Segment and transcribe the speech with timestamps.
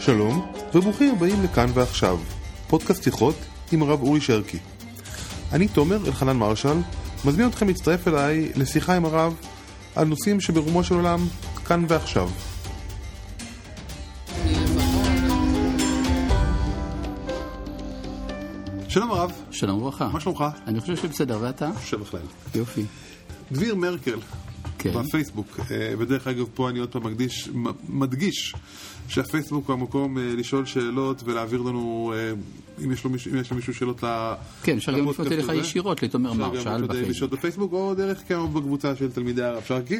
[0.00, 2.18] שלום, וברוכים הבאים לכאן ועכשיו,
[2.68, 3.34] פודקאסט שיחות
[3.72, 4.58] עם הרב אורי שרקי.
[5.52, 6.76] אני תומר אלחנן מרשל,
[7.24, 9.34] מזמין אתכם להצטרף אליי לשיחה עם הרב
[9.96, 11.26] על נושאים שברומו של עולם
[11.66, 12.30] כאן ועכשיו.
[18.88, 20.08] שלום הרב, שלום וברכה.
[20.08, 20.44] מה שלומך?
[20.66, 21.70] אני חושב שבסדר, ואתה?
[21.76, 22.20] חושב בכלל.
[22.54, 22.84] יופי.
[23.52, 24.18] דביר מרקל,
[24.82, 24.90] כן.
[24.92, 27.48] בפייסבוק, אה, ודרך אגב פה אני עוד פעם מקדיש,
[27.88, 28.54] מדגיש
[29.08, 32.32] שהפייסבוק הוא המקום אה, לשאול שאלות ולהעביר לנו, אה,
[32.84, 34.04] אם יש, לו אם יש למישהו שאלות.
[34.62, 35.52] כן, אפשר גם לפנות אליך.
[35.54, 37.10] ישירות, לתומר מרשל לשאול- בפייסבוק.
[37.10, 39.98] לשאול בפייסבוק או דרך או בקבוצה של תלמידי הרב שרקי.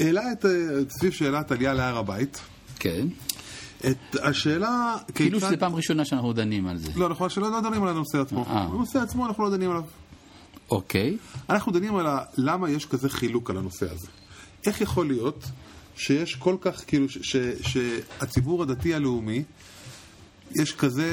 [0.00, 0.44] העלה את,
[0.98, 2.40] סביב שאלת עלייה להר הבית,
[2.78, 3.06] כן.
[3.90, 6.88] את השאלה כאילו כיצד- שזו פעם ראשונה שאנחנו דנים על זה.
[6.96, 8.44] לא, נכון, שלא לא דנים על הנושא עצמו.
[8.48, 8.62] אה.
[8.62, 9.82] הנושא עצמו אנחנו לא דנים עליו.
[10.76, 11.16] אוקיי.
[11.50, 14.06] אנחנו דנים על ה- למה יש כזה חילוק על הנושא הזה.
[14.66, 15.44] איך יכול להיות
[15.96, 17.36] שיש כל כך, כאילו, ש- ש-
[17.72, 19.42] שהציבור הדתי הלאומי,
[20.62, 21.08] יש כזה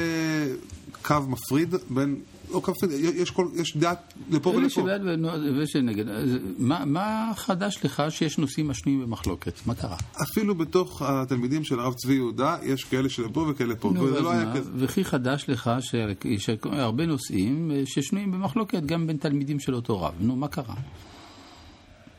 [1.02, 2.16] קו מפריד בין,
[2.52, 3.98] לא קו מפריד, יש, כל, יש דעת
[4.30, 4.68] לפה ולפה.
[4.80, 5.00] שבעד
[5.62, 6.04] ושנגד.
[6.58, 9.52] מה- מה חדש לך שיש נושאים השנויים במחלוקת?
[9.66, 9.96] מה קרה?
[10.22, 14.30] אפילו בתוך התלמידים של הרב צבי יהודה, יש כאלה שלפה וכאלה פה, נו, וזה לא
[14.30, 14.54] היה?
[14.56, 14.70] כזה.
[14.76, 20.14] וכי חדש לך שיש הרבה נושאים אה, ששנויים במחלוקת גם בין תלמידים של אותו רב.
[20.20, 20.74] נו, מה קרה?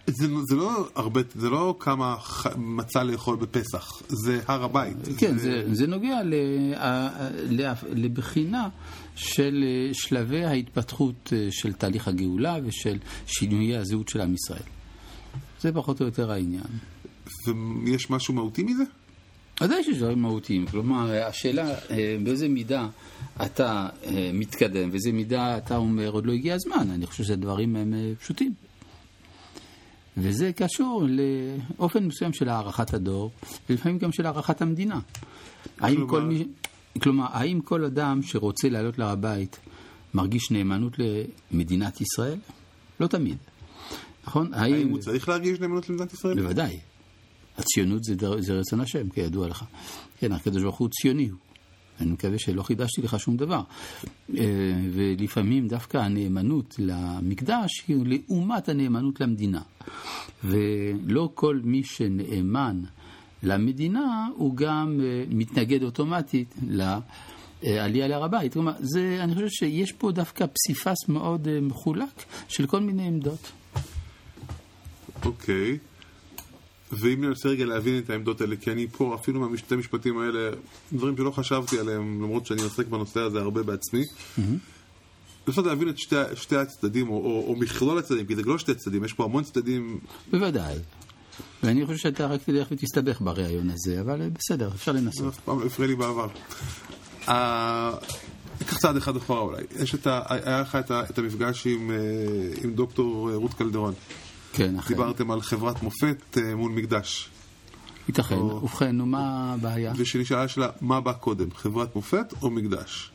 [0.08, 4.98] זה, זה לא הרבה, זה לא כמה ח- מצה לאכול בפסח, זה הר הבית.
[5.18, 6.34] כן, זה, זה נוגע ל,
[6.76, 8.70] ה- ל- לבחינה
[9.16, 14.64] של אה, שלבי ההתפתחות אה, של תהליך הגאולה ושל שינויי הזהות של עם ישראל.
[15.62, 16.64] זה פחות או יותר העניין.
[17.86, 18.84] ויש משהו מהותי מזה?
[19.62, 22.88] ודאי שיש דברים מהותיים, כלומר השאלה אה, באיזה מידה
[23.46, 23.88] אתה
[24.34, 28.54] מתקדם ואיזה מידה אתה אומר עוד לא הגיע הזמן, אני חושב שהדברים הם פשוטים.
[30.17, 31.04] וזה קשור
[31.78, 33.31] לאופן מסוים של הערכת הדור,
[33.69, 35.00] ולפעמים גם של הערכת המדינה.
[35.80, 36.08] האם?
[36.08, 36.47] כל מי,
[37.02, 39.59] כלומר, האם כל אדם שרוצה לעלות להר הבית
[40.13, 40.94] מרגיש נאמנות
[41.52, 42.38] למדינת ישראל?
[43.00, 43.38] לא תמיד.
[44.28, 44.53] נכון?
[44.53, 46.41] האם הוא צריך להרגיש נאמנות למדינת ישראל?
[46.41, 46.80] בוודאי.
[47.57, 49.63] הציונות זה, דר- זה רצון השם, כידוע לך.
[50.19, 51.38] כן, הקדוש ברוך הוא ציוני הוא.
[52.01, 53.62] אני מקווה שלא חידשתי לך שום דבר.
[54.38, 54.44] אה,
[54.94, 59.62] ולפעמים דווקא הנאמנות למקדש היא לעומת הנאמנות למדינה.
[60.44, 62.81] ולא כל מי שנאמן
[63.44, 68.53] למדינה הוא גם אה, מתנגד אוטומטית לעלייה להר הבית.
[68.53, 73.51] כלומר, זה, אני חושב שיש פה דווקא פסיפס מאוד אה, מחולק של כל מיני עמדות.
[75.25, 75.78] אוקיי.
[76.91, 80.50] ואם ננסה רגע להבין את העמדות האלה, כי אני פה, אפילו מהשתי המשפטים האלה,
[80.94, 84.03] דברים שלא חשבתי עליהם, למרות שאני עוסק בנושא הזה הרבה בעצמי.
[85.47, 88.75] לנסות להבין את שתי, שתי הצדדים, או, או, או מכלול הצדדים, כי זה לא שתי
[88.75, 90.00] צדדים, יש פה המון צדדים.
[90.31, 90.75] בוודאי.
[91.63, 95.34] ואני חושב שאתה רק תלך ותסתבך בריאיון הזה, אבל בסדר, אפשר לנסות.
[95.34, 96.28] אף פעם לא הפריע לי בעבר.
[97.28, 97.91] אה,
[98.59, 99.63] ניקח צעד אחד אחורה אולי.
[99.80, 101.97] יש את ה, היה לך את, ה, את המפגש עם, אה,
[102.63, 103.94] עם דוקטור אה, רות קלדרון.
[104.53, 104.88] כן, אכן.
[104.94, 107.29] דיברתם על חברת מופת אה, מול מקדש.
[108.07, 108.35] ייתכן.
[108.35, 109.94] או- ובכן, נו, מה הבעיה?
[109.97, 113.12] ושנשאלה השאלה, מה בא קודם, חברת מופת או מקדש?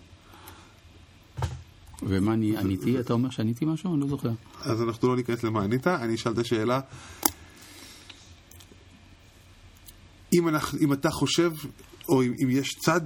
[2.03, 3.01] ומה אני עניתי?
[3.01, 3.93] אתה אומר שעניתי משהו?
[3.95, 4.31] אני לא זוכר.
[4.61, 6.81] אז אנחנו לא ניכנס למה ענית, אני אשאל את השאלה.
[10.33, 11.53] אם, אנחנו, אם אתה חושב,
[12.09, 13.01] או אם, אם יש צד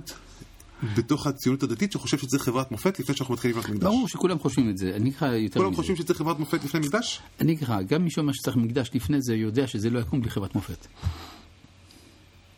[0.97, 3.85] בתוך הציונות הדתית שחושב שצריך חברת מופת לפני שאנחנו מתחילים לבנות מקדש.
[3.85, 4.97] ברור שכולם חושבים את זה.
[4.97, 5.77] אני לך יותר כולם מזה.
[5.77, 7.21] חושבים שצריך חברת מופת לפני מקדש?
[7.41, 10.55] אני לך, גם מי שאומר שצריך מקדש לפני זה, יודע שזה לא יקום בלי חברת
[10.55, 10.87] מופת.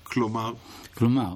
[0.02, 0.52] כלומר,
[0.94, 1.34] כלומר,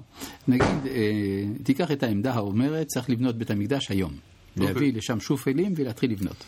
[0.48, 4.12] נגיד, אה, תיקח את העמדה האומרת, צריך לבנות בית המקדש היום.
[4.56, 4.74] אוקיי.
[4.74, 6.44] להביא לשם שופלים ולהתחיל לבנות.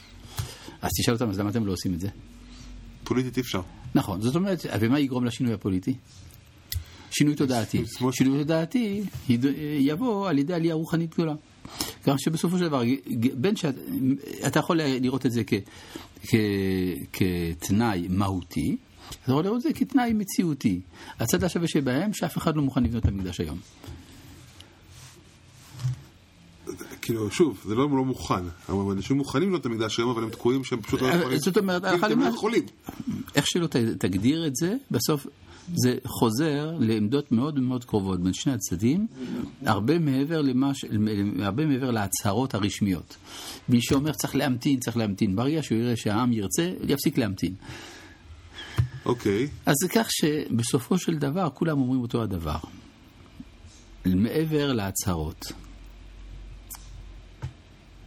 [0.82, 2.08] אז תשאל אותם, אז למה אתם לא עושים את זה?
[3.04, 3.60] פוליטית אי אפשר.
[3.94, 5.94] נכון, זאת אומרת, ומה יגרום לשינוי הפוליטי?
[7.10, 7.84] שינוי תודעתי.
[8.12, 9.02] שינוי תודעתי
[9.78, 11.34] יבוא על ידי עלייה רוחנית גדולה.
[12.04, 12.82] כך שבסופו של דבר,
[13.34, 13.74] בין שאת,
[14.46, 15.54] אתה יכול לראות את זה כ,
[16.22, 16.34] כ,
[17.12, 18.76] כתנאי מהותי,
[19.24, 20.80] אתה יכול לראות את זה כתנאי מציאותי.
[21.20, 23.58] הצד השווה שבהם, שאף אחד לא מוכן לבנות את המקדש היום.
[27.02, 28.44] כאילו, שוב, זה לא לא מוכן.
[28.68, 31.38] אבל אנשים מוכנים לבנות את המקדש היום, אבל הם תקועים שהם פשוט לא יכולים.
[31.38, 32.66] זאת אומרת, הם לא יכולים.
[33.34, 33.66] איך שלא
[33.98, 35.26] תגדיר את זה, בסוף
[35.74, 39.06] זה חוזר לעמדות מאוד מאוד קרובות בין שני הצדדים,
[39.66, 40.84] הרבה מעבר, למה, ש-
[41.42, 43.16] הרבה מעבר להצהרות הרשמיות.
[43.68, 45.36] מי שאומר צריך להמתין, צריך להמתין.
[45.36, 47.54] ברגע שהוא יראה שהעם ירצה, יפסיק להמתין.
[49.06, 49.48] אוקיי.
[49.66, 52.58] אז זה כך שבסופו של דבר כולם אומרים אותו הדבר.
[54.06, 55.52] מעבר להצהרות.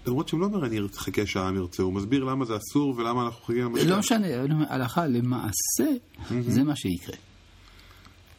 [0.07, 3.53] למרות שהוא לא אומר אני אחכה שהעם ירצה, הוא מסביר למה זה אסור ולמה אנחנו
[3.53, 3.87] למשיח.
[3.87, 4.27] לא משנה,
[4.69, 5.83] הלכה למעשה,
[6.47, 7.15] זה מה שיקרה.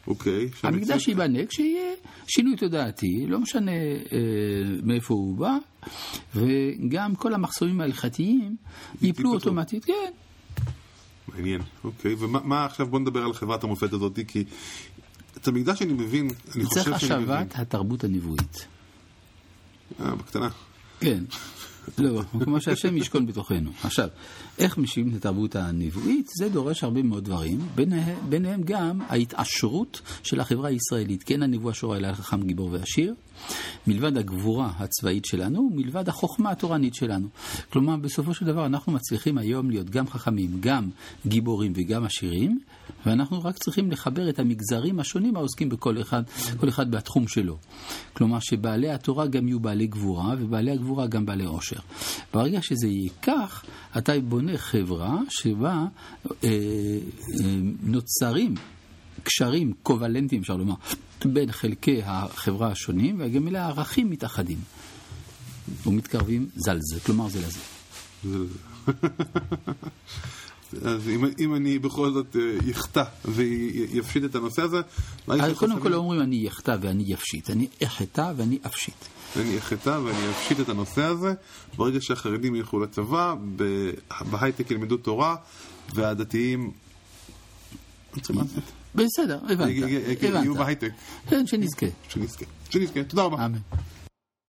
[0.07, 0.49] אוקיי.
[0.55, 1.91] שאני המקדש צריך- ייבנה כשיהיה
[2.27, 4.17] שינוי תודעתי, לא משנה אה,
[4.83, 5.57] מאיפה הוא בא,
[6.35, 8.55] וגם כל המחסומים ההלכתיים
[9.01, 9.33] ייפלו.
[9.33, 10.11] אוטומטית, כן.
[11.27, 12.15] מעניין, אוקיי.
[12.19, 14.43] ומה מה עכשיו, בוא נדבר על חברת המופת הזאת, כי
[15.37, 17.35] את המקדש אני מבין, אני צריך חושב שאני מבין.
[17.35, 18.67] השבת התרבות הנבואית.
[19.99, 20.49] אה, בקטנה.
[20.99, 21.23] כן.
[21.97, 23.71] לא, כמו שהשם ישכון בתוכנו.
[23.83, 24.07] עכשיו,
[24.59, 26.29] איך משיבים את התרבות הנבואית?
[26.39, 31.23] זה דורש הרבה מאוד דברים, ביניהם, ביניהם גם ההתעשרות של החברה הישראלית.
[31.23, 33.13] כן הנבואה שורה אל החכם גיבור ועשיר,
[33.87, 37.27] מלבד הגבורה הצבאית שלנו, מלבד החוכמה התורנית שלנו.
[37.69, 40.89] כלומר, בסופו של דבר אנחנו מצליחים היום להיות גם חכמים, גם
[41.27, 42.59] גיבורים וגם עשירים,
[43.05, 46.23] ואנחנו רק צריכים לחבר את המגזרים השונים העוסקים בכל אחד,
[46.57, 47.57] כל אחד בתחום שלו.
[48.13, 51.72] כלומר, שבעלי התורה גם יהיו בעלי גבורה, ובעלי הגבורה גם בעלי עושר.
[52.33, 52.87] ברגע שזה
[53.21, 53.65] כך,
[53.97, 55.85] אתה בונה חברה שבה
[56.27, 56.49] אה, אה,
[57.83, 58.55] נוצרים
[59.23, 60.75] קשרים קוולנטיים, אפשר לומר,
[61.25, 64.57] בין חלקי החברה השונים, וגם אלה הערכים מתאחדים.
[65.85, 67.59] ומתקרבים זה לזה, כלומר זה לזה.
[70.83, 74.81] אז אם, אם אני בכל זאת אה, יחטא ויפשיט את הנושא הזה,
[75.27, 78.95] ברגע אז שיש קודם כל אומרים אני אחטא ואני אפשיט, אני אחטא ואני אפשיט.
[79.35, 81.33] אני אחטא ואני אפשיט את הנושא הזה.
[81.77, 83.35] ברגע שהחרדים ילכו לצבא,
[84.31, 85.35] בהייטק ילמדו תורה,
[85.93, 86.71] והדתיים...
[88.95, 90.55] בסדר, הבנת, יהיו.
[90.55, 90.91] בהייטק,
[91.29, 91.85] כן, שנזכה.
[92.09, 92.45] שנזכה.
[92.69, 93.03] שנזכה.
[93.03, 93.45] תודה רבה.
[93.45, 93.59] אמן.